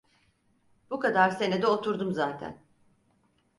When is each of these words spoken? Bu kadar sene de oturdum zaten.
Bu 0.89 0.99
kadar 0.99 1.29
sene 1.31 1.61
de 1.61 1.67
oturdum 1.67 2.11
zaten. 2.13 2.59